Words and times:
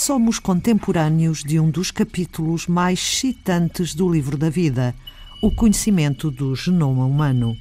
somos 0.00 0.38
contemporâneos 0.38 1.44
de 1.44 1.60
um 1.60 1.68
dos 1.68 1.90
capítulos 1.90 2.66
mais 2.66 2.98
excitantes 2.98 3.94
do 3.94 4.10
livro 4.10 4.38
da 4.38 4.48
vida, 4.48 4.94
o 5.42 5.50
conhecimento 5.50 6.30
do 6.30 6.56
genoma 6.56 7.04
humano. 7.04 7.54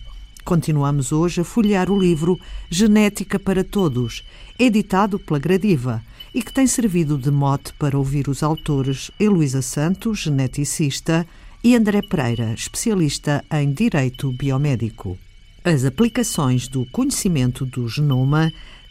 Continuamos 0.46 1.12
hoje 1.12 1.42
a 1.42 1.44
folhear 1.44 1.92
o 1.92 2.00
livro 2.00 2.40
Genética 2.70 3.38
para 3.38 3.62
Todos, 3.62 4.24
editado 4.58 5.20
pela 5.20 5.38
Gradiva, 5.38 6.02
e 6.34 6.42
que 6.42 6.54
tem 6.54 6.66
servido 6.66 7.18
de 7.18 7.30
mote 7.30 7.74
para 7.74 7.98
ouvir 7.98 8.30
os 8.30 8.42
autores 8.42 9.12
Heloísa 9.20 9.62
Santos, 9.62 10.20
geneticista, 10.20 11.28
e 11.62 11.76
André 11.76 12.02
Pereira, 12.02 12.54
especialista 12.54 13.44
em 13.52 13.74
Direito 13.74 14.32
Biomédico. 14.32 15.18
As 15.62 15.84
aplicações 15.84 16.70
do 16.70 16.86
conhecimento 16.86 17.66
do 17.66 17.86
genoma 17.90 18.50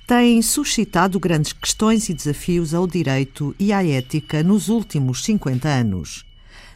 têm 0.09 0.41
suscitado 0.41 1.21
grandes 1.21 1.53
questões 1.53 2.09
e 2.09 2.15
desafios 2.15 2.73
ao 2.73 2.87
direito 2.87 3.55
e 3.59 3.75
à 3.75 3.87
ética 3.87 4.43
nos 4.43 4.71
últimos 4.71 5.23
50 5.23 5.69
anos. 5.69 6.25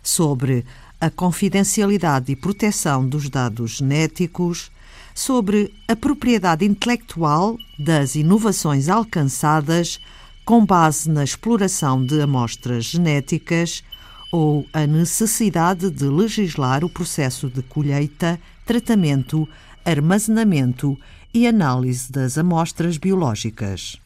Sobre 0.02 0.66
a 1.00 1.08
confidencialidade 1.08 2.30
e 2.30 2.36
proteção 2.36 3.08
dos 3.08 3.30
dados 3.30 3.78
genéticos, 3.78 4.70
sobre 5.14 5.72
a 5.88 5.96
propriedade 5.96 6.66
intelectual 6.66 7.56
das 7.78 8.16
inovações 8.16 8.90
alcançadas 8.90 9.98
com 10.44 10.66
base 10.66 11.08
na 11.08 11.24
exploração 11.24 12.04
de 12.04 12.20
amostras 12.20 12.84
genéticas 12.84 13.82
ou 14.30 14.66
a 14.74 14.86
necessidade 14.86 15.90
de 15.90 16.04
legislar 16.04 16.84
o 16.84 16.90
processo 16.90 17.48
de 17.48 17.62
colheita, 17.62 18.38
tratamento, 18.66 19.48
armazenamento 19.86 20.98
e 21.34 21.46
análise 21.46 22.10
das 22.10 22.36
amostras 22.36 22.98
biológicas. 22.98 23.98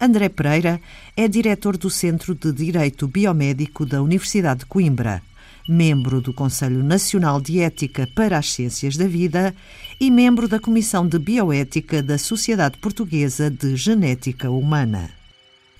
André 0.00 0.28
Pereira 0.28 0.80
é 1.16 1.28
diretor 1.28 1.76
do 1.76 1.88
Centro 1.88 2.34
de 2.34 2.52
Direito 2.52 3.06
Biomédico 3.06 3.86
da 3.86 4.02
Universidade 4.02 4.60
de 4.60 4.66
Coimbra, 4.66 5.22
membro 5.68 6.20
do 6.20 6.34
Conselho 6.34 6.82
Nacional 6.82 7.40
de 7.40 7.60
Ética 7.60 8.08
para 8.14 8.36
as 8.36 8.52
Ciências 8.52 8.96
da 8.96 9.06
Vida 9.06 9.54
e 10.00 10.10
membro 10.10 10.46
da 10.46 10.60
Comissão 10.60 11.06
de 11.06 11.18
Bioética 11.18 12.02
da 12.02 12.18
Sociedade 12.18 12.78
Portuguesa 12.78 13.50
de 13.50 13.76
Genética 13.76 14.50
Humana. 14.50 15.10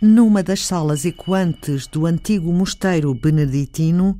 Numa 0.00 0.42
das 0.42 0.64
salas 0.64 1.04
ecoantes 1.04 1.86
do 1.86 2.06
antigo 2.06 2.52
mosteiro 2.52 3.12
beneditino, 3.14 4.18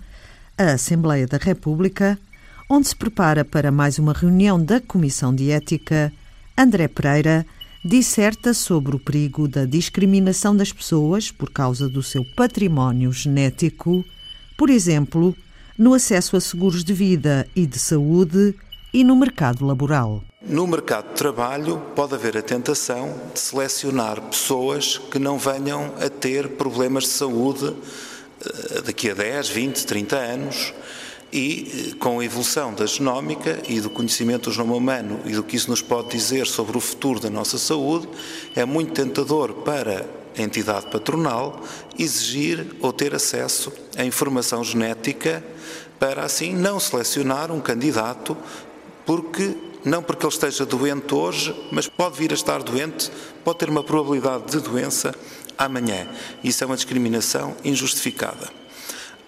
a 0.57 0.73
Assembleia 0.73 1.27
da 1.27 1.37
República, 1.37 2.19
onde 2.69 2.89
se 2.89 2.97
prepara 2.97 3.45
para 3.45 3.71
mais 3.71 3.99
uma 3.99 4.13
reunião 4.13 4.63
da 4.63 4.81
Comissão 4.81 5.35
de 5.35 5.51
Ética, 5.51 6.13
André 6.57 6.87
Pereira 6.87 7.45
disserta 7.85 8.55
sobre 8.55 8.95
o 8.95 8.99
perigo 8.99 9.49
da 9.49 9.65
discriminação 9.65 10.57
das 10.57 10.73
pessoas 10.73 11.31
por 11.31 11.51
causa 11.51 11.89
do 11.89 12.03
seu 12.03 12.25
património 12.25 13.13
genético, 13.13 14.05
por 14.57 14.71
exemplo, 14.71 15.37
no 15.77 15.93
acesso 15.93 16.37
a 16.37 16.41
seguros 16.41 16.85
de 16.85 16.95
vida 16.95 17.47
e 17.57 17.67
de 17.67 17.79
saúde 17.79 18.55
e 18.93 19.03
no 19.03 19.17
mercado 19.17 19.67
laboral. 19.67 20.23
No 20.41 20.67
mercado 20.67 21.09
de 21.09 21.15
trabalho 21.15 21.79
pode 21.97 22.15
haver 22.15 22.37
a 22.37 22.43
tentação 22.43 23.13
de 23.35 23.41
selecionar 23.41 24.21
pessoas 24.21 24.99
que 25.11 25.19
não 25.19 25.37
venham 25.37 25.93
a 26.01 26.09
ter 26.09 26.51
problemas 26.51 27.05
de 27.05 27.11
saúde 27.11 27.75
eh, 28.41 28.83
daqui 28.83 29.11
a 29.11 29.15
10, 29.15 29.49
20, 29.49 29.85
30 29.85 30.17
anos 30.17 30.73
e 31.35 31.91
eh, 31.91 31.95
com 31.97 32.21
a 32.21 32.25
evolução 32.25 32.73
da 32.73 32.87
genómica 32.87 33.61
e 33.69 33.81
do 33.81 33.91
conhecimento 33.91 34.49
do 34.49 34.53
genoma 34.53 34.77
humano 34.77 35.21
e 35.27 35.33
do 35.33 35.43
que 35.43 35.57
isso 35.57 35.69
nos 35.69 35.83
pode 35.83 36.11
dizer 36.11 36.47
sobre 36.47 36.79
o 36.79 36.81
futuro 36.81 37.19
da 37.19 37.29
nossa 37.29 37.59
saúde, 37.59 38.09
é 38.55 38.65
muito 38.65 38.93
tentador 38.93 39.53
para 39.53 40.07
a 40.39 40.41
entidade 40.41 40.87
patronal 40.87 41.61
exigir 41.99 42.77
ou 42.81 42.93
ter 42.93 43.15
acesso 43.15 43.73
à 43.97 44.05
informação 44.05 44.63
genética 44.63 45.45
para 45.99 46.25
assim 46.25 46.55
não 46.55 46.79
selecionar 46.79 47.51
um 47.51 47.61
candidato 47.61 48.37
porque 49.05 49.57
não 49.85 50.03
porque 50.03 50.25
ele 50.25 50.33
esteja 50.33 50.65
doente 50.65 51.15
hoje, 51.15 51.55
mas 51.71 51.87
pode 51.87 52.17
vir 52.17 52.31
a 52.31 52.35
estar 52.35 52.63
doente, 52.63 53.11
pode 53.45 53.59
ter 53.59 53.69
uma 53.69 53.85
probabilidade 53.85 54.51
de 54.51 54.61
doença 54.61 55.15
amanhã. 55.59 56.09
Isso 56.43 56.65
é 56.65 56.67
uma 56.67 56.77
discriminação 56.77 57.55
injustificada. 57.63 58.49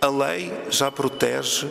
A 0.01 0.09
lei 0.09 0.51
já 0.71 0.91
protege 0.91 1.69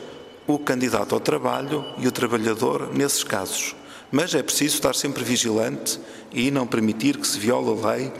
o 0.48 0.60
candidato 0.60 1.16
ao 1.16 1.20
trabalho 1.20 1.86
e 1.98 2.08
o 2.08 2.12
trabalhador 2.12 2.94
nesses 2.94 3.24
casos, 3.24 3.76
mas 4.12 4.36
é 4.36 4.44
preciso 4.44 4.76
estar 4.76 4.96
sempre 4.96 5.24
vigilante 5.24 6.00
e 6.32 6.52
não 6.52 6.68
permitir 6.68 7.18
que 7.18 7.28
se 7.28 7.40
viole 7.40 7.70
a 7.70 7.88
lei 7.92 8.12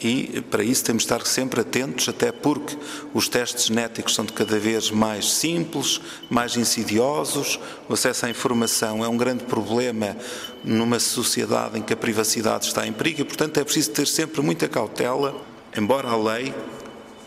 e 0.00 0.40
para 0.42 0.62
isso 0.62 0.84
temos 0.84 1.02
de 1.02 1.06
estar 1.06 1.26
sempre 1.26 1.60
atentos, 1.60 2.08
até 2.08 2.30
porque 2.30 2.76
os 3.12 3.28
testes 3.28 3.66
genéticos 3.66 4.14
são 4.14 4.24
de 4.24 4.32
cada 4.32 4.58
vez 4.58 4.90
mais 4.90 5.32
simples, 5.32 6.00
mais 6.30 6.56
insidiosos, 6.56 7.58
o 7.88 7.94
acesso 7.94 8.26
à 8.26 8.30
informação 8.30 9.04
é 9.04 9.08
um 9.08 9.16
grande 9.16 9.44
problema 9.44 10.16
numa 10.62 11.00
sociedade 11.00 11.78
em 11.78 11.82
que 11.82 11.92
a 11.92 11.96
privacidade 11.96 12.66
está 12.66 12.86
em 12.86 12.92
perigo 12.92 13.22
e, 13.22 13.24
portanto, 13.24 13.58
é 13.58 13.64
preciso 13.64 13.90
ter 13.90 14.06
sempre 14.06 14.40
muita 14.40 14.68
cautela, 14.68 15.34
embora 15.76 16.08
a 16.08 16.16
lei, 16.16 16.54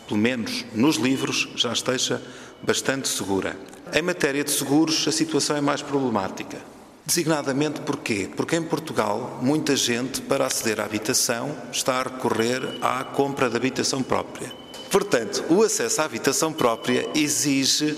pelo 0.08 0.18
menos 0.18 0.64
nos 0.74 0.96
livros, 0.96 1.50
já 1.54 1.72
esteja 1.72 2.22
bastante 2.62 3.06
segura. 3.06 3.54
Em 3.94 4.00
matéria 4.00 4.42
de 4.42 4.50
seguros, 4.50 5.06
a 5.06 5.12
situação 5.12 5.54
é 5.54 5.60
mais 5.60 5.82
problemática. 5.82 6.56
Designadamente 7.04 7.82
porquê? 7.82 8.26
Porque 8.34 8.56
em 8.56 8.62
Portugal 8.62 9.38
muita 9.42 9.76
gente, 9.76 10.22
para 10.22 10.46
aceder 10.46 10.80
à 10.80 10.84
habitação, 10.84 11.54
está 11.70 11.96
a 11.96 12.02
recorrer 12.04 12.62
à 12.80 13.04
compra 13.04 13.50
de 13.50 13.56
habitação 13.56 14.02
própria. 14.02 14.50
Portanto, 14.90 15.44
o 15.50 15.62
acesso 15.62 16.00
à 16.00 16.06
habitação 16.06 16.54
própria 16.54 17.06
exige, 17.14 17.94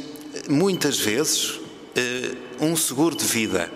muitas 0.48 0.98
vezes, 0.98 1.60
eh, 1.94 2.34
um 2.60 2.74
seguro 2.74 3.14
de 3.14 3.24
vida. 3.24 3.70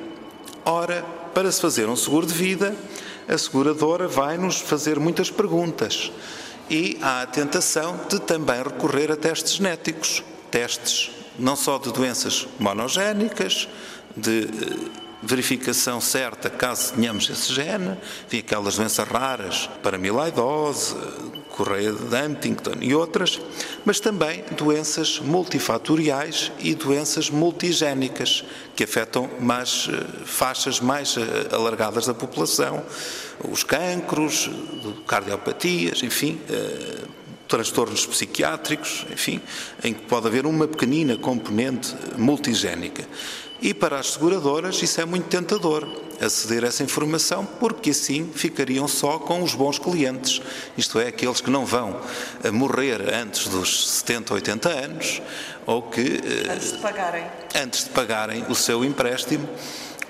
Ora, 0.65 1.05
para 1.33 1.53
se 1.53 1.61
fazer 1.61 1.89
um 1.89 1.95
seguro 1.95 2.27
de 2.27 2.35
vida, 2.35 2.75
a 3.29 3.39
seguradora 3.39 4.09
vai-nos 4.09 4.61
fazer 4.61 4.99
muitas 4.99 5.31
perguntas 5.31 6.11
e 6.69 6.99
há 7.01 7.23
a 7.23 7.27
tentação 7.27 8.01
de 8.09 8.19
também 8.19 8.61
recorrer 8.61 9.13
a 9.13 9.17
testes 9.17 9.55
genéticos. 9.55 10.25
Testes 10.51 11.18
não 11.39 11.57
só 11.57 11.79
de 11.79 11.93
doenças 11.93 12.47
monogénicas, 12.59 13.69
de 14.17 14.43
eh, 14.43 14.91
verificação 15.23 16.01
certa, 16.01 16.49
caso 16.51 16.95
tenhamos 16.95 17.29
esse 17.29 17.53
gene, 17.53 17.97
enfim, 18.27 18.39
aquelas 18.39 18.77
doenças 18.77 19.07
raras, 19.07 19.69
paramiloidose, 19.83 20.97
correia 21.51 21.93
de 21.93 22.17
Huntington 22.17 22.75
e 22.81 22.95
outras, 22.95 23.41
mas 23.85 23.99
também 23.99 24.45
doenças 24.57 25.19
multifatoriais 25.19 26.53
e 26.61 26.75
doenças 26.75 27.31
multigénicas, 27.31 28.45
que 28.77 28.85
afetam 28.85 29.29
mais 29.41 29.89
eh, 29.91 30.25
faixas 30.25 30.81
mais 30.81 31.17
eh, 31.17 31.55
alargadas 31.55 32.07
da 32.07 32.15
população, 32.15 32.83
os 33.49 33.63
cancros, 33.63 34.51
cardiopatias, 35.07 36.03
enfim, 36.03 36.41
transtornos 37.49 38.07
psiquiátricos, 38.07 39.07
enfim, 39.11 39.41
em 39.83 39.95
que 39.95 40.03
pode 40.03 40.27
haver 40.27 40.47
uma 40.47 40.69
pequenina 40.69 41.17
componente 41.17 41.95
multigénica. 42.17 43.09
E 43.61 43.75
para 43.75 43.99
as 43.99 44.13
seguradoras 44.13 44.81
isso 44.83 45.01
é 45.01 45.05
muito 45.05 45.27
tentador, 45.27 45.89
aceder 46.21 46.65
a 46.65 46.69
essa 46.69 46.85
informação, 46.85 47.45
porque 47.45 47.91
assim 47.91 48.31
ficariam 48.33 48.87
só 48.87 49.19
com 49.19 49.43
os 49.43 49.55
bons 49.55 49.81
clientes, 49.81 50.41
isto 50.77 51.01
é, 51.01 51.09
aqueles 51.09 51.41
que 51.41 51.51
não 51.51 51.67
vão 51.67 52.01
eh, 52.45 52.53
morrer 52.53 53.13
antes 53.13 53.49
dos 53.49 53.99
70, 53.99 54.35
80 54.35 54.69
anos, 54.69 55.23
ou 55.67 55.83
que. 55.83 56.01
Eh, 56.01 56.53
antes 56.53 56.73
de 56.73 56.79
pagarem. 56.79 57.27
Antes 57.55 57.85
de 57.85 57.91
pagarem 57.91 58.45
o 58.49 58.55
seu 58.55 58.85
empréstimo 58.85 59.49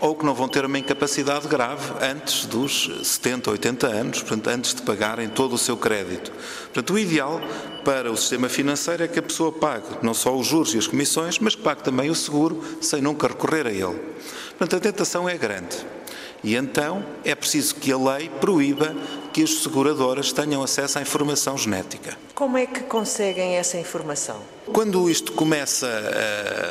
ou 0.01 0.15
que 0.15 0.25
não 0.25 0.35
vão 0.35 0.49
ter 0.49 0.65
uma 0.65 0.79
incapacidade 0.79 1.49
grave 1.49 1.93
antes 2.01 2.47
dos 2.47 2.91
70, 3.03 3.51
80 3.51 3.87
anos, 3.87 4.23
portanto, 4.23 4.49
antes 4.49 4.75
de 4.75 4.83
pagarem 4.83 5.29
todo 5.29 5.55
o 5.55 5.59
seu 5.59 5.77
crédito. 5.77 6.33
Portanto, 6.65 6.95
o 6.95 6.99
ideal 6.99 7.41
para 7.85 8.11
o 8.11 8.17
sistema 8.17 8.49
financeiro 8.49 9.03
é 9.03 9.09
que 9.09 9.19
a 9.19 9.23
pessoa 9.23 9.51
pague 9.51 9.87
não 10.03 10.15
só 10.15 10.37
os 10.37 10.47
juros 10.47 10.75
e 10.75 10.79
as 10.79 10.87
comissões, 10.87 11.39
mas 11.39 11.55
que 11.55 11.63
pague 11.63 11.83
também 11.83 12.11
o 12.11 12.15
seguro 12.15 12.63
sem 12.81 13.01
nunca 13.01 13.29
recorrer 13.29 13.67
a 13.67 13.73
ele. 13.73 13.99
Portanto, 14.59 14.77
a 14.77 14.81
tentação 14.81 15.29
é 15.29 15.37
grande. 15.37 15.77
E 16.43 16.55
então 16.55 17.05
é 17.25 17.35
preciso 17.35 17.75
que 17.77 17.93
a 17.93 17.99
lei 17.99 18.29
proíba 18.41 18.95
que 19.33 19.43
as 19.43 19.63
seguradoras 19.63 20.33
tenham 20.33 20.63
acesso 20.63 20.99
à 20.99 21.03
informação 21.03 21.57
genética. 21.57 22.17
Como 22.35 22.57
é 22.57 22.67
que 22.67 22.81
conseguem 22.81 23.57
essa 23.57 23.77
informação? 23.77 24.41
Quando 24.73 25.11
isto 25.11 25.33
começa 25.33 25.89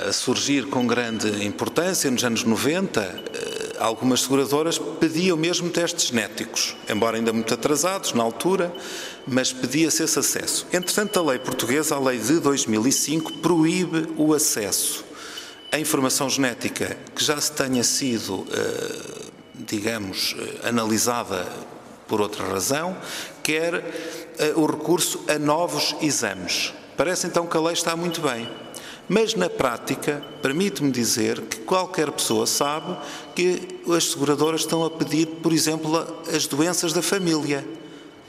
a 0.07 0.13
surgir 0.13 0.67
com 0.67 0.85
grande 0.85 1.45
importância, 1.45 2.09
nos 2.09 2.23
anos 2.23 2.43
90, 2.43 3.01
eh, 3.01 3.75
algumas 3.79 4.21
seguradoras 4.21 4.77
pediam 4.77 5.35
mesmo 5.35 5.69
testes 5.69 6.07
genéticos, 6.07 6.75
embora 6.89 7.17
ainda 7.17 7.33
muito 7.33 7.53
atrasados 7.53 8.13
na 8.13 8.23
altura, 8.23 8.73
mas 9.27 9.51
pedia-se 9.51 10.03
esse 10.03 10.19
acesso. 10.19 10.67
Entretanto, 10.71 11.19
a 11.19 11.23
lei 11.23 11.39
portuguesa, 11.39 11.95
a 11.95 11.99
lei 11.99 12.17
de 12.17 12.39
2005, 12.39 13.33
proíbe 13.33 14.07
o 14.15 14.33
acesso 14.33 15.05
à 15.71 15.79
informação 15.79 16.29
genética 16.29 16.97
que 17.15 17.23
já 17.23 17.39
se 17.39 17.51
tenha 17.51 17.83
sido, 17.83 18.47
eh, 18.51 19.26
digamos, 19.59 20.35
eh, 20.37 20.67
analisada 20.67 21.47
por 22.07 22.21
outra 22.21 22.45
razão, 22.45 22.95
quer 23.43 23.75
uh, 23.75 24.61
o 24.61 24.65
recurso 24.65 25.23
a 25.27 25.37
novos 25.37 25.95
exames. 26.01 26.73
Parece 26.95 27.27
então 27.27 27.45
que 27.45 27.57
a 27.57 27.59
lei 27.59 27.73
está 27.73 27.95
muito 27.95 28.21
bem. 28.21 28.47
Mas 29.09 29.35
na 29.35 29.49
prática, 29.49 30.21
permite-me 30.41 30.91
dizer 30.91 31.39
que 31.41 31.59
qualquer 31.59 32.11
pessoa 32.11 32.45
sabe 32.45 32.97
que 33.35 33.79
as 33.95 34.11
seguradoras 34.11 34.61
estão 34.61 34.83
a 34.83 34.89
pedir, 34.89 35.27
por 35.27 35.53
exemplo, 35.53 35.97
as 36.33 36.45
doenças 36.45 36.91
da 36.91 37.01
família. 37.01 37.65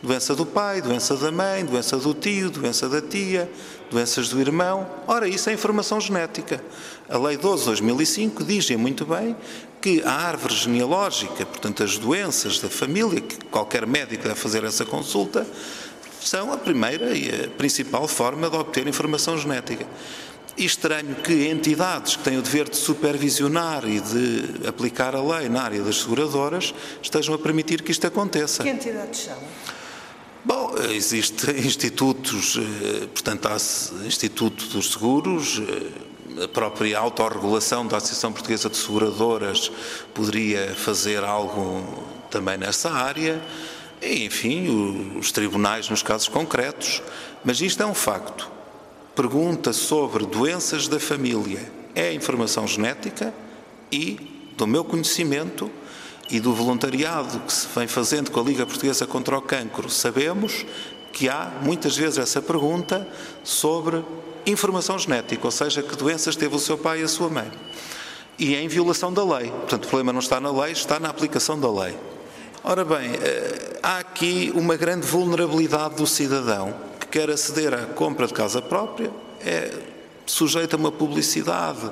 Doença 0.01 0.37
do 0.37 0.47
pai, 0.47 0.81
doença 0.81 1.17
da 1.17 1.33
mãe, 1.33 1.65
doença 1.65 1.97
do 1.97 2.15
tio, 2.15 2.51
doença 2.51 2.89
da 2.89 3.03
tia, 3.03 3.51
doenças 3.91 4.29
do 4.29 4.41
irmão. 4.41 4.89
Ora, 5.09 5.27
isso 5.27 5.51
é 5.51 5.53
informação 5.53 6.01
genética. 6.01 6.63
A 7.09 7.19
Lei 7.19 7.37
12 7.37 7.63
de 7.63 7.67
2005 7.67 8.45
diz 8.45 8.71
muito 8.71 9.05
bem 9.05 9.35
que 9.81 10.03
a 10.03 10.13
árvore 10.13 10.55
genealógica, 10.55 11.47
portanto, 11.47 11.83
as 11.83 11.99
doenças 11.99 12.59
da 12.59 12.69
família, 12.69 13.21
que 13.21 13.37
qualquer 13.47 13.87
médico 13.87 14.25
deve 14.25 14.35
fazer 14.35 14.65
essa 14.65 14.85
consulta, 14.85 15.47
são 16.21 16.53
a 16.53 16.57
primeira 16.57 17.17
e 17.17 17.29
a 17.45 17.49
principal 17.49 18.09
forma 18.09 18.51
de 18.51 18.57
obter 18.57 18.87
informação 18.87 19.39
genética. 19.39 19.87
E 20.57 20.65
estranho 20.65 21.15
que 21.17 21.49
entidades 21.49 22.17
que 22.17 22.25
têm 22.25 22.37
o 22.37 22.43
dever 22.43 22.69
de 22.69 22.77
supervisionar 22.77 23.89
e 23.89 24.01
de 24.01 24.67
aplicar 24.67 25.15
a 25.15 25.23
lei 25.23 25.49
na 25.49 25.63
área 25.63 25.81
das 25.83 25.99
seguradoras 25.99 26.75
estejam 27.01 27.35
a 27.35 27.39
permitir 27.39 27.83
que 27.83 27.93
isto 27.93 28.07
aconteça. 28.07 28.65
Que 28.65 28.71
entidades 28.71 29.21
são? 29.21 29.39
Bom, 30.45 30.75
existem 30.91 31.59
institutos, 31.59 32.57
eh, 32.57 33.07
portanto, 33.07 33.47
há 33.47 33.57
Instituto 34.07 34.67
dos 34.69 34.93
Seguros, 34.93 35.61
eh, 35.61 36.08
a 36.43 36.49
própria 36.49 36.99
autorregulação 36.99 37.87
da 37.87 37.97
Associação 37.97 38.33
Portuguesa 38.33 38.69
de 38.69 38.77
Seguradoras 38.77 39.71
poderia 40.15 40.75
fazer 40.75 41.25
algo 41.25 42.05
também 42.31 42.57
nessa 42.57 42.91
área, 42.91 43.41
e, 44.01 44.25
enfim, 44.25 45.17
os 45.19 45.33
tribunais 45.33 45.89
nos 45.89 46.03
casos 46.03 46.29
concretos, 46.29 47.03
mas 47.45 47.61
isto 47.61 47.83
é 47.83 47.87
um 47.87 47.95
facto. 47.95 48.51
Pergunta 49.15 49.73
sobre 49.73 50.25
doenças 50.25 50.87
da 50.87 51.01
família 51.01 51.73
é 51.95 52.13
informação 52.13 52.67
genética 52.67 53.35
e, 53.91 54.47
do 54.57 54.67
meu 54.67 54.85
conhecimento 54.85 55.71
e 56.31 56.39
do 56.39 56.55
voluntariado 56.55 57.41
que 57.41 57.53
se 57.53 57.67
vem 57.75 57.89
fazendo 57.89 58.31
com 58.31 58.39
a 58.39 58.45
Liga 58.45 58.67
Portuguesa 58.67 59.07
contra 59.07 59.37
o 59.37 59.43
Cancro, 59.43 59.91
sabemos 59.91 60.65
que 61.13 61.29
há 61.29 61.51
muitas 61.63 61.97
vezes 61.97 62.19
essa 62.19 62.41
pergunta 62.41 63.09
sobre 63.43 64.05
informação 64.51 64.99
genética, 64.99 65.47
ou 65.47 65.51
seja, 65.51 65.83
que 65.83 65.97
doenças 65.97 66.37
teve 66.37 66.55
o 66.55 66.59
seu 66.59 66.77
pai 66.79 67.01
e 67.01 67.05
a 67.05 67.09
sua 67.09 67.29
mãe. 67.29 67.51
E 68.39 68.55
é 68.55 68.63
em 68.63 68.69
violação 68.69 69.13
da 69.13 69.25
lei. 69.25 69.51
Portanto, 69.51 69.85
o 69.85 69.89
problema 69.89 70.13
não 70.13 70.21
está 70.21 70.41
na 70.41 70.51
lei, 70.51 70.73
está 70.73 71.01
na 71.01 71.09
aplicação 71.09 71.59
da 71.59 71.71
lei. 71.71 71.97
Ora 72.63 72.85
bem, 72.85 73.13
eh, 73.15 73.79
há 73.83 73.99
aqui 73.99 74.53
uma 74.55 74.77
grande 74.77 75.07
vulnerabilidade 75.07 75.97
do 75.97 76.07
cidadão 76.07 76.75
quer 77.11 77.31
aceder 77.31 77.75
à 77.75 77.87
compra 77.87 78.27
de 78.27 78.35
casa 78.35 78.61
própria 78.61 79.11
é 79.41 79.73
sujeito 80.27 80.75
a 80.75 80.77
uma 80.77 80.93
publicidade 80.93 81.91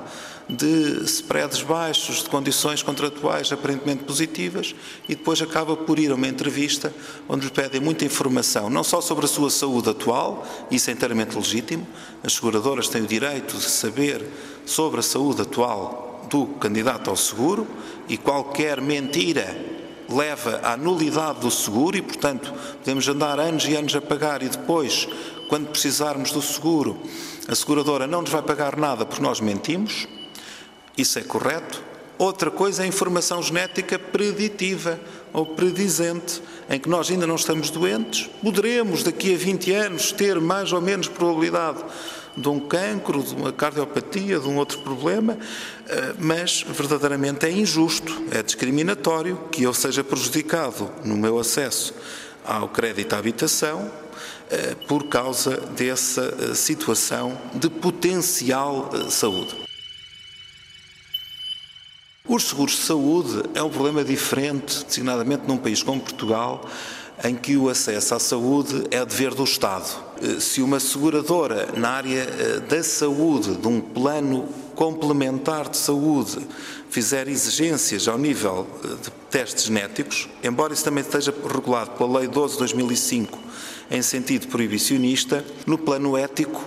de 0.49 1.03
spreads 1.03 1.61
baixos, 1.61 2.23
de 2.23 2.29
condições 2.29 2.81
contratuais 2.81 3.51
aparentemente 3.51 4.03
positivas 4.03 4.73
e 5.07 5.15
depois 5.15 5.41
acaba 5.41 5.75
por 5.75 5.99
ir 5.99 6.11
a 6.11 6.15
uma 6.15 6.27
entrevista 6.27 6.93
onde 7.27 7.45
lhe 7.45 7.51
pedem 7.51 7.81
muita 7.81 8.05
informação, 8.05 8.69
não 8.69 8.83
só 8.83 9.01
sobre 9.01 9.25
a 9.25 9.27
sua 9.27 9.49
saúde 9.49 9.89
atual, 9.89 10.47
isso 10.71 10.89
é 10.89 10.93
inteiramente 10.93 11.35
legítimo, 11.35 11.85
as 12.23 12.33
seguradoras 12.33 12.87
têm 12.87 13.01
o 13.01 13.07
direito 13.07 13.57
de 13.57 13.63
saber 13.63 14.25
sobre 14.65 15.01
a 15.01 15.03
saúde 15.03 15.41
atual 15.41 16.25
do 16.29 16.45
candidato 16.45 17.09
ao 17.09 17.15
seguro 17.17 17.67
e 18.07 18.17
qualquer 18.17 18.79
mentira 18.81 19.77
leva 20.09 20.61
à 20.63 20.77
nulidade 20.77 21.41
do 21.41 21.51
seguro 21.51 21.97
e, 21.97 22.01
portanto, 22.01 22.53
podemos 22.79 23.07
andar 23.07 23.39
anos 23.39 23.65
e 23.65 23.75
anos 23.75 23.93
a 23.95 24.01
pagar 24.01 24.41
e 24.41 24.47
depois, 24.47 25.07
quando 25.49 25.67
precisarmos 25.67 26.31
do 26.31 26.41
seguro, 26.41 26.97
a 27.47 27.55
seguradora 27.55 28.07
não 28.07 28.21
nos 28.21 28.31
vai 28.31 28.41
pagar 28.41 28.77
nada 28.77 29.05
porque 29.05 29.21
nós 29.21 29.41
mentimos. 29.41 30.07
Isso 30.97 31.19
é 31.19 31.21
correto. 31.21 31.83
Outra 32.17 32.49
coisa 32.49 32.81
é 32.81 32.85
a 32.85 32.87
informação 32.87 33.43
genética 33.43 33.99
preditiva 33.99 34.99
ou 35.31 35.45
predizente, 35.45 36.41
em 36.67 36.79
que 36.79 36.89
nós 36.89 37.11
ainda 37.11 37.27
não 37.27 37.35
estamos 37.35 37.69
doentes, 37.69 38.27
poderemos 38.41 39.03
daqui 39.03 39.35
a 39.35 39.37
20 39.37 39.71
anos 39.71 40.11
ter 40.11 40.41
mais 40.41 40.73
ou 40.73 40.81
menos 40.81 41.07
probabilidade 41.07 41.83
de 42.35 42.49
um 42.49 42.59
cancro, 42.59 43.21
de 43.21 43.35
uma 43.35 43.51
cardiopatia, 43.51 44.39
de 44.39 44.47
um 44.47 44.57
outro 44.57 44.79
problema, 44.79 45.37
eh, 45.87 46.13
mas 46.19 46.63
verdadeiramente 46.67 47.45
é 47.45 47.51
injusto, 47.51 48.23
é 48.31 48.41
discriminatório 48.41 49.37
que 49.51 49.63
eu 49.63 49.73
seja 49.73 50.03
prejudicado 50.03 50.89
no 51.03 51.15
meu 51.15 51.39
acesso 51.39 51.93
ao 52.45 52.69
crédito 52.69 53.13
à 53.13 53.19
habitação 53.19 53.91
eh, 54.49 54.75
por 54.87 55.07
causa 55.07 55.57
dessa 55.75 56.33
eh, 56.39 56.53
situação 56.53 57.37
de 57.53 57.69
potencial 57.69 58.91
saúde. 59.09 59.67
Os 62.27 62.49
seguros 62.49 62.73
de 62.73 62.81
saúde 62.81 63.43
é 63.53 63.63
um 63.63 63.69
problema 63.69 64.03
diferente, 64.03 64.83
designadamente 64.85 65.43
num 65.47 65.55
país 65.57 65.81
como 65.81 66.01
Portugal, 66.01 66.67
em 67.23 67.33
que 67.33 67.55
o 67.55 67.69
acesso 67.69 68.15
à 68.15 68.19
saúde 68.19 68.83
é 68.91 69.03
dever 69.05 69.33
do 69.33 69.45
Estado. 69.45 69.87
Eh, 70.21 70.41
se 70.41 70.61
uma 70.61 70.77
seguradora 70.77 71.69
na 71.77 71.89
área 71.89 72.19
eh, 72.19 72.59
da 72.67 72.83
saúde, 72.83 73.55
de 73.55 73.67
um 73.67 73.79
plano 73.79 74.45
complementar 74.75 75.69
de 75.69 75.77
saúde, 75.77 76.37
fizer 76.89 77.29
exigências 77.29 78.09
ao 78.09 78.17
nível 78.17 78.67
eh, 78.83 78.87
de 78.87 79.09
testes 79.31 79.63
genéticos, 79.63 80.27
embora 80.43 80.73
isso 80.73 80.83
também 80.83 81.03
esteja 81.03 81.33
regulado 81.47 81.91
pela 81.91 82.19
Lei 82.19 82.27
12 82.27 82.53
de 82.53 82.59
2005 82.59 83.39
em 83.89 84.01
sentido 84.01 84.47
proibicionista, 84.47 85.45
no 85.65 85.77
plano 85.77 86.17
ético 86.17 86.61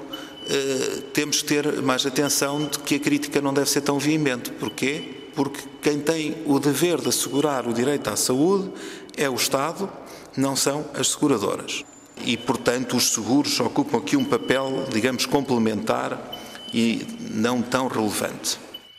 temos 1.13 1.43
que 1.43 1.49
ter 1.49 1.81
mais 1.83 2.05
atenção 2.05 2.67
de 2.67 2.79
que 2.81 2.97
a 2.97 2.99
crítica 2.99 3.41
não 3.41 3.55
deve 3.55 3.71
ser 3.71 3.83
tão 3.83 4.01
veemente. 4.01 4.51
Porquê? 4.51 5.20
Porque 5.35 5.61
quem 5.83 6.01
tem 6.01 6.37
o 6.47 6.59
dever 6.59 7.01
de 7.01 7.09
assegurar 7.09 7.67
o 7.67 7.73
direito 7.73 8.09
à 8.11 8.17
saúde 8.17 8.71
é 9.17 9.29
o 9.29 9.35
Estado 9.35 9.89
não 10.37 10.55
são 10.57 10.85
as 10.95 11.09
seguradoras. 11.09 11.85
E, 12.25 12.37
portanto, 12.37 12.97
os 12.97 13.13
seguros 13.13 13.59
ocupam 13.61 13.99
aqui 13.99 14.17
um 14.17 14.25
papel, 14.25 14.87
digamos, 14.93 15.27
complementar 15.27 16.19
e 16.73 17.07
não 17.33 17.63
tão 17.63 17.89
relevante. 17.89 18.59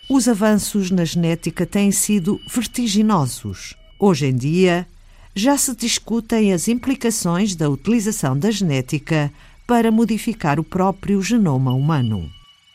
Os 0.10 0.28
avanços 0.28 0.92
na 0.92 1.06
genética 1.06 1.66
têm 1.66 1.92
sido 1.92 2.40
vertiginosos. 2.48 3.76
Hoje 4.00 4.26
em 4.26 4.36
dia, 4.36 4.88
já 5.36 5.58
se 5.58 5.76
discutem 5.76 6.52
as 6.52 6.68
implicações 6.68 7.56
da 7.56 7.70
utilização 7.70 8.38
da 8.38 8.52
genética 8.52 9.32
para 9.66 9.92
modificar 9.92 10.60
o 10.60 10.64
próprio 10.64 11.22
genoma 11.22 11.72
humano. 11.72 12.30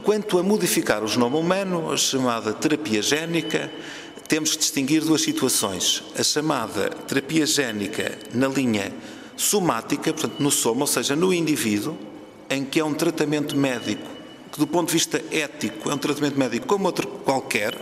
Quanto 0.07 0.39
a 0.39 0.43
modificar 0.45 1.03
o 1.03 1.09
genoma 1.09 1.37
humano, 1.37 1.91
a 1.91 1.97
chamada 1.97 2.53
terapia 2.53 3.03
génica, 3.03 3.69
temos 4.29 4.53
que 4.53 4.59
distinguir 4.59 5.03
duas 5.03 5.21
situações. 5.21 6.05
A 6.17 6.23
chamada 6.23 6.91
terapia 7.09 7.45
génica 7.45 8.17
na 8.33 8.47
linha 8.47 8.93
somática, 9.37 10.13
portanto, 10.13 10.37
no 10.39 10.53
soma, 10.53 10.83
ou 10.83 10.87
seja, 10.87 11.17
no 11.17 11.35
indivíduo, 11.35 11.99
em 12.49 12.65
que 12.65 12.79
é 12.79 12.85
um 12.85 12.95
tratamento 12.95 13.57
médico, 13.57 14.09
que 14.53 14.61
do 14.61 14.67
ponto 14.69 14.87
de 14.87 14.93
vista 14.93 15.21
ético 15.33 15.91
é 15.91 15.95
um 15.95 15.99
tratamento 15.99 16.39
médico 16.39 16.69
como 16.69 16.87
outro 16.87 17.09
qualquer, 17.25 17.75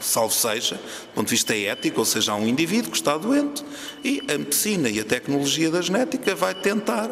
salvo 0.00 0.32
seja, 0.32 0.76
do 0.76 1.14
ponto 1.16 1.26
de 1.26 1.34
vista 1.34 1.54
ético, 1.54 2.00
ou 2.00 2.06
seja, 2.06 2.32
há 2.32 2.34
um 2.34 2.48
indivíduo 2.48 2.92
que 2.92 2.96
está 2.96 3.18
doente 3.18 3.62
e 4.02 4.22
a 4.26 4.38
medicina 4.38 4.88
e 4.88 5.00
a 5.00 5.04
tecnologia 5.04 5.70
da 5.70 5.82
genética 5.82 6.34
vai 6.34 6.54
tentar 6.54 7.10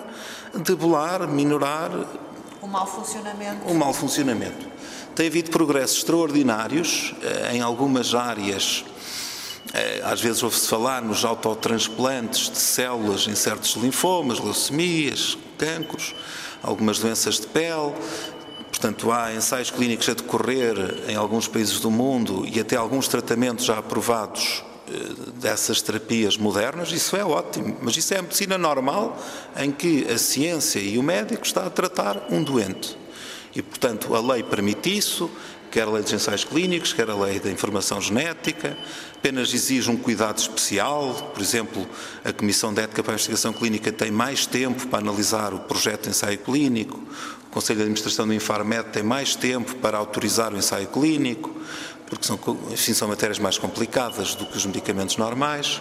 debelar, 0.54 1.28
minorar 1.28 2.24
o 2.66 2.68
mau 2.68 2.86
funcionamento. 2.86 3.68
O 3.68 3.74
mau 3.74 3.92
funcionamento. 3.94 4.66
Tem 5.14 5.28
havido 5.28 5.50
progressos 5.50 5.98
extraordinários 5.98 7.14
eh, 7.22 7.52
em 7.54 7.60
algumas 7.60 8.12
áreas. 8.12 8.84
Eh, 9.72 10.02
às 10.04 10.20
vezes 10.20 10.42
ouve-se 10.42 10.68
falar 10.68 11.00
nos 11.00 11.24
autotransplantes 11.24 12.50
de 12.50 12.58
células 12.58 13.26
em 13.28 13.34
certos 13.34 13.76
linfomas, 13.76 14.40
leucemias, 14.40 15.38
cancros, 15.56 16.14
algumas 16.62 16.98
doenças 16.98 17.40
de 17.40 17.46
pele. 17.46 17.94
Portanto, 18.68 19.10
há 19.12 19.32
ensaios 19.32 19.70
clínicos 19.70 20.08
a 20.08 20.14
decorrer 20.14 20.76
em 21.08 21.14
alguns 21.14 21.48
países 21.48 21.80
do 21.80 21.90
mundo 21.90 22.44
e 22.46 22.60
até 22.60 22.76
alguns 22.76 23.08
tratamentos 23.08 23.64
já 23.64 23.78
aprovados 23.78 24.62
dessas 25.40 25.82
terapias 25.82 26.36
modernas, 26.36 26.92
isso 26.92 27.16
é 27.16 27.24
ótimo, 27.24 27.76
mas 27.82 27.96
isso 27.96 28.14
é 28.14 28.18
a 28.18 28.22
medicina 28.22 28.56
normal 28.56 29.20
em 29.58 29.70
que 29.70 30.06
a 30.10 30.18
ciência 30.18 30.78
e 30.78 30.98
o 30.98 31.02
médico 31.02 31.44
está 31.44 31.66
a 31.66 31.70
tratar 31.70 32.26
um 32.30 32.42
doente. 32.42 32.96
E, 33.54 33.62
portanto, 33.62 34.14
a 34.14 34.20
lei 34.20 34.42
permite 34.42 34.96
isso, 34.96 35.30
quer 35.70 35.82
a 35.82 35.90
lei 35.90 36.02
dos 36.02 36.12
ensaios 36.12 36.44
clínicos, 36.44 36.92
quer 36.92 37.08
a 37.08 37.16
lei 37.16 37.40
da 37.40 37.50
informação 37.50 38.00
genética, 38.00 38.76
apenas 39.14 39.52
exige 39.52 39.90
um 39.90 39.96
cuidado 39.96 40.38
especial. 40.38 41.32
Por 41.34 41.42
exemplo, 41.42 41.86
a 42.24 42.32
Comissão 42.32 42.72
de 42.72 42.82
Ética 42.82 43.02
para 43.02 43.12
a 43.12 43.14
Investigação 43.14 43.52
Clínica 43.52 43.90
tem 43.90 44.10
mais 44.10 44.46
tempo 44.46 44.86
para 44.88 45.00
analisar 45.00 45.52
o 45.52 45.60
projeto 45.60 46.04
de 46.04 46.10
ensaio 46.10 46.38
clínico, 46.38 47.02
o 47.48 47.50
Conselho 47.50 47.78
de 47.78 47.82
Administração 47.84 48.26
do 48.26 48.34
Infarmed 48.34 48.90
tem 48.92 49.02
mais 49.02 49.34
tempo 49.34 49.74
para 49.76 49.96
autorizar 49.96 50.52
o 50.52 50.58
ensaio 50.58 50.88
clínico, 50.88 51.50
porque 52.08 52.26
são, 52.26 52.38
enfim, 52.70 52.94
são 52.94 53.08
matérias 53.08 53.38
mais 53.38 53.58
complicadas 53.58 54.34
do 54.34 54.46
que 54.46 54.56
os 54.56 54.66
medicamentos 54.66 55.16
normais. 55.16 55.80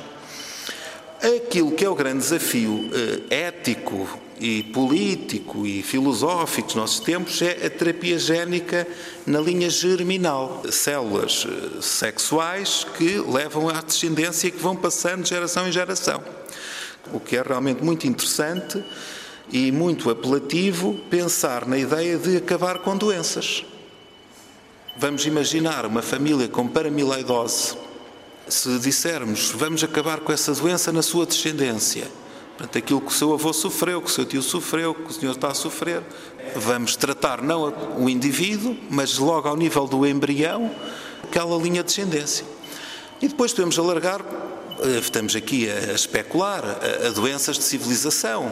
Aquilo 1.22 1.72
que 1.72 1.86
é 1.86 1.90
o 1.90 1.96
grande 1.96 2.20
desafio 2.20 2.90
eh, 3.30 3.48
ético 3.48 4.08
e 4.40 4.64
político 4.64 5.66
e 5.66 5.82
filosófico 5.82 6.68
dos 6.68 6.76
nossos 6.76 7.00
tempos 7.00 7.42
é 7.42 7.66
a 7.66 7.70
terapia 7.70 8.20
génica 8.20 8.86
na 9.26 9.40
linha 9.40 9.70
germinal. 9.70 10.62
Células 10.70 11.48
eh, 11.48 11.82
sexuais 11.82 12.86
que 12.98 13.18
levam 13.20 13.70
à 13.70 13.82
descendência 13.82 14.48
e 14.48 14.52
que 14.52 14.62
vão 14.62 14.76
passando 14.76 15.24
de 15.24 15.30
geração 15.30 15.68
em 15.68 15.72
geração. 15.72 16.22
O 17.14 17.20
que 17.20 17.38
é 17.38 17.42
realmente 17.42 17.84
muito 17.84 18.06
interessante 18.08 18.84
e 19.52 19.72
muito 19.72 20.10
apelativo 20.10 20.96
pensar 21.10 21.66
na 21.66 21.78
ideia 21.78 22.18
de 22.18 22.38
acabar 22.38 22.80
com 22.80 22.98
doenças. 22.98 23.64
Vamos 24.98 25.26
imaginar 25.26 25.86
uma 25.86 26.02
família 26.02 26.48
com 26.48 26.66
paramiloidose. 26.70 27.76
Se 28.48 28.80
dissermos 28.80 29.52
vamos 29.52 29.84
acabar 29.84 30.22
com 30.22 30.32
essa 30.32 30.54
doença 30.54 30.90
na 30.94 31.02
sua 31.02 31.26
descendência, 31.26 32.08
portanto, 32.58 32.78
aquilo 32.78 33.02
que 33.02 33.08
o 33.08 33.14
seu 33.14 33.34
avô 33.34 33.52
sofreu, 33.52 34.02
que 34.02 34.08
o 34.08 34.14
seu 34.14 34.24
tio 34.24 34.42
sofreu, 34.42 34.96
que 34.96 35.12
o 35.12 35.14
senhor 35.14 35.34
está 35.34 35.50
a 35.50 35.54
sofrer, 35.54 36.02
vamos 36.56 36.96
tratar 36.96 37.42
não 37.42 37.74
o 37.98 38.10
indivíduo, 38.10 38.78
mas 38.90 39.18
logo 39.18 39.50
ao 39.50 39.58
nível 39.58 39.86
do 39.86 40.08
embrião, 40.08 40.74
aquela 41.24 41.58
linha 41.58 41.84
de 41.84 41.88
descendência. 41.88 42.46
E 43.22 43.28
depois 43.28 43.52
podemos 43.52 43.78
alargar, 43.78 44.22
eh, 44.80 45.00
estamos 45.00 45.36
aqui 45.36 45.70
a 45.70 45.92
especular, 45.92 46.64
a 47.06 47.10
doenças 47.10 47.58
de 47.58 47.66
civilização, 47.66 48.50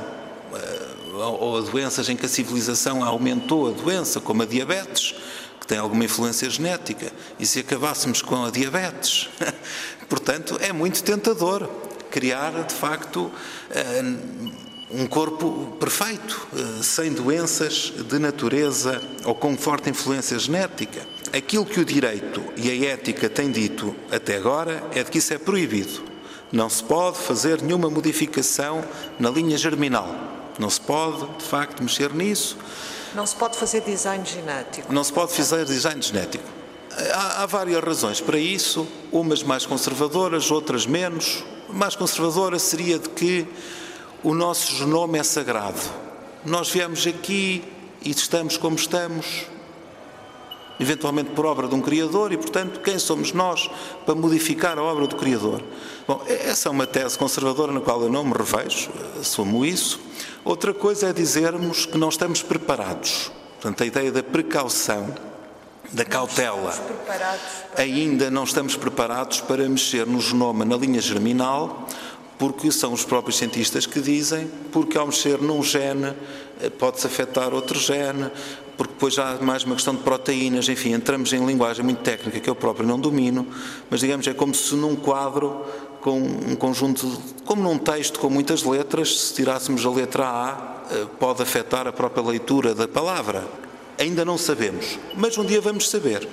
eh, 0.53 0.93
ou 1.13 1.57
a 1.57 1.61
doenças 1.61 2.09
em 2.09 2.17
que 2.17 2.25
a 2.25 2.29
civilização 2.29 3.01
aumentou 3.01 3.69
a 3.69 3.71
doença, 3.71 4.19
como 4.19 4.43
a 4.43 4.45
diabetes, 4.45 5.15
que 5.63 5.67
tem 5.67 5.77
alguma 5.77 6.03
influência 6.03 6.49
genética, 6.49 7.09
e 7.39 7.45
se 7.45 7.59
acabássemos 7.59 8.21
com 8.21 8.43
a 8.43 8.51
diabetes? 8.51 9.29
Portanto, 10.09 10.57
é 10.59 10.73
muito 10.73 11.01
tentador 11.01 11.69
criar, 12.11 12.51
de 12.65 12.73
facto, 12.73 13.31
eh, 13.71 14.03
um 14.91 15.07
corpo 15.07 15.77
perfeito, 15.79 16.45
eh, 16.53 16.83
sem 16.83 17.13
doenças 17.13 17.93
de 18.09 18.19
natureza 18.19 19.01
ou 19.23 19.33
com 19.33 19.55
forte 19.57 19.89
influência 19.89 20.37
genética. 20.37 21.07
Aquilo 21.31 21.65
que 21.65 21.79
o 21.79 21.85
direito 21.85 22.43
e 22.57 22.69
a 22.69 22.91
ética 22.91 23.29
têm 23.29 23.49
dito 23.49 23.95
até 24.11 24.35
agora 24.35 24.83
é 24.93 25.01
de 25.01 25.09
que 25.09 25.19
isso 25.19 25.33
é 25.33 25.37
proibido. 25.37 26.03
Não 26.51 26.69
se 26.69 26.83
pode 26.83 27.19
fazer 27.19 27.61
nenhuma 27.61 27.89
modificação 27.89 28.83
na 29.17 29.29
linha 29.29 29.57
germinal. 29.57 30.13
Não 30.59 30.69
se 30.69 30.81
pode, 30.81 31.25
de 31.37 31.45
facto, 31.45 31.81
mexer 31.81 32.13
nisso. 32.13 32.57
Não 33.15 33.25
se 33.27 33.35
pode 33.35 33.57
fazer 33.57 33.81
design 33.81 34.25
genético. 34.25 34.91
Não 34.91 35.03
se 35.03 35.13
pode 35.13 35.33
fazer 35.33 35.65
design 35.65 36.01
genético. 36.01 36.43
Há, 37.13 37.43
há, 37.43 37.45
várias 37.45 37.83
razões 37.83 38.21
para 38.21 38.37
isso, 38.37 38.87
umas 39.11 39.43
mais 39.43 39.65
conservadoras, 39.65 40.49
outras 40.51 40.85
menos. 40.85 41.43
Mais 41.69 41.95
conservadora 41.95 42.57
seria 42.59 42.99
de 42.99 43.09
que 43.09 43.47
o 44.23 44.33
nosso 44.33 44.75
genoma 44.75 45.17
é 45.17 45.23
sagrado. 45.23 45.79
Nós 46.45 46.69
viemos 46.69 47.05
aqui 47.05 47.63
e 48.03 48.11
estamos 48.11 48.57
como 48.57 48.75
estamos, 48.75 49.45
eventualmente 50.79 51.31
por 51.31 51.45
obra 51.45 51.67
de 51.67 51.75
um 51.75 51.81
Criador, 51.81 52.31
e 52.31 52.37
portanto, 52.37 52.79
quem 52.81 52.99
somos 52.99 53.31
nós 53.31 53.69
para 54.05 54.13
modificar 54.15 54.77
a 54.77 54.83
obra 54.83 55.07
do 55.07 55.15
Criador? 55.15 55.63
Bom, 56.07 56.21
essa 56.27 56.67
é 56.67 56.71
uma 56.71 56.85
tese 56.85 57.17
conservadora 57.17 57.71
na 57.71 57.79
qual 57.79 58.01
eu 58.01 58.09
não 58.09 58.23
me 58.23 58.33
revejo, 58.33 58.89
assumo 59.19 59.65
isso. 59.65 59.99
Outra 60.45 60.73
coisa 60.73 61.09
é 61.09 61.13
dizermos 61.13 61.85
que 61.85 61.97
não 61.97 62.09
estamos 62.09 62.41
preparados. 62.41 63.31
Portanto, 63.53 63.81
a 63.81 63.85
ideia 63.85 64.11
da 64.11 64.21
precaução, 64.21 65.13
da 65.91 66.03
cautela. 66.03 66.73
Ainda 67.77 68.29
não 68.29 68.43
estamos 68.43 68.75
preparados 68.75 69.39
para 69.39 69.67
mexer 69.69 70.05
no 70.05 70.19
genoma 70.19 70.65
na 70.65 70.75
linha 70.75 70.99
germinal, 70.99 71.87
porque 72.37 72.71
são 72.71 72.91
os 72.91 73.05
próprios 73.05 73.37
cientistas 73.37 73.85
que 73.85 74.01
dizem, 74.01 74.51
porque 74.71 74.97
ao 74.97 75.05
mexer 75.05 75.39
num 75.39 75.63
gene 75.63 76.13
eh, 76.61 76.69
pode-se 76.69 77.07
afetar 77.07 77.53
outro 77.53 77.79
gene, 77.79 78.29
porque 78.75 78.93
depois 78.93 79.13
já 79.13 79.31
há 79.31 79.41
mais 79.41 79.63
uma 79.63 79.75
questão 79.75 79.95
de 79.95 80.01
proteínas, 80.01 80.67
enfim, 80.67 80.93
entramos 80.93 81.31
em 81.31 81.45
linguagem 81.45 81.85
muito 81.85 82.01
técnica 82.01 82.39
que 82.39 82.49
eu 82.49 82.55
próprio 82.55 82.87
não 82.87 82.99
domino, 82.99 83.47
mas 83.89 83.99
digamos 83.99 84.27
é 84.27 84.33
como 84.33 84.53
se 84.53 84.75
num 84.75 84.95
quadro 84.95 85.63
com 86.03 86.19
um 86.19 86.55
conjunto, 86.55 87.07
como 87.45 87.63
num 87.63 87.77
texto 87.77 88.19
com 88.19 88.29
muitas 88.29 88.61
letras, 88.63 89.17
se 89.17 89.35
tirássemos 89.35 89.85
a 89.85 89.89
letra 89.89 90.27
A, 90.27 90.83
eh, 90.91 91.07
pode 91.17 91.41
afetar 91.41 91.87
a 91.87 91.93
própria 91.93 92.21
leitura 92.21 92.75
da 92.75 92.87
palavra. 92.89 93.47
Ainda 93.97 94.25
não 94.25 94.37
sabemos, 94.37 94.99
mas 95.15 95.37
um 95.37 95.45
dia 95.45 95.61
vamos 95.61 95.89
saber. 95.89 96.27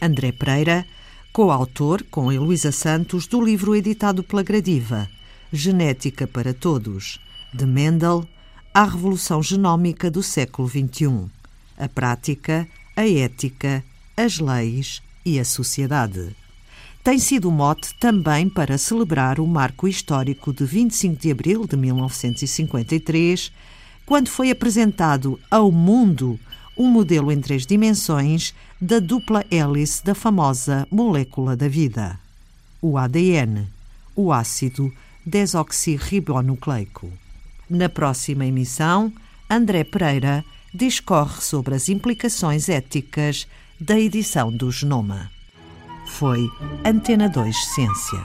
André 0.00 0.30
Pereira, 0.30 0.86
coautor 1.32 2.04
com 2.08 2.32
Heloísa 2.32 2.70
Santos 2.70 3.26
do 3.26 3.42
livro 3.42 3.74
editado 3.74 4.22
pela 4.22 4.44
Gradiva, 4.44 5.08
Genética 5.52 6.24
para 6.24 6.54
Todos, 6.54 7.18
de 7.52 7.66
Mendel 7.66 8.24
à 8.72 8.84
Revolução 8.84 9.42
Genómica 9.42 10.08
do 10.08 10.22
século 10.22 10.68
XXI, 10.68 11.28
a 11.76 11.88
prática, 11.88 12.68
a 12.94 13.08
ética, 13.08 13.82
as 14.16 14.38
leis 14.38 15.02
e 15.24 15.40
a 15.40 15.44
sociedade 15.44 16.36
tem 17.06 17.20
sido 17.20 17.50
o 17.50 17.52
mote 17.52 17.94
também 18.00 18.48
para 18.48 18.76
celebrar 18.76 19.38
o 19.38 19.46
marco 19.46 19.86
histórico 19.86 20.52
de 20.52 20.64
25 20.64 21.22
de 21.22 21.30
abril 21.30 21.64
de 21.64 21.76
1953, 21.76 23.52
quando 24.04 24.28
foi 24.28 24.50
apresentado 24.50 25.38
ao 25.48 25.70
mundo 25.70 26.36
um 26.76 26.90
modelo 26.90 27.30
em 27.30 27.40
três 27.40 27.64
dimensões 27.64 28.52
da 28.80 28.98
dupla 28.98 29.44
hélice 29.52 30.04
da 30.04 30.16
famosa 30.16 30.84
molécula 30.90 31.56
da 31.56 31.68
vida, 31.68 32.18
o 32.82 32.98
ADN, 32.98 33.68
o 34.16 34.32
ácido 34.32 34.92
desoxirribonucleico. 35.24 37.08
Na 37.70 37.88
próxima 37.88 38.46
emissão, 38.46 39.12
André 39.48 39.84
Pereira 39.84 40.44
discorre 40.74 41.40
sobre 41.40 41.76
as 41.76 41.88
implicações 41.88 42.68
éticas 42.68 43.46
da 43.80 43.96
edição 43.96 44.50
do 44.50 44.72
genoma 44.72 45.35
foi 46.06 46.50
Antena 46.84 47.28
2 47.28 47.56
Ciência. 47.56 48.22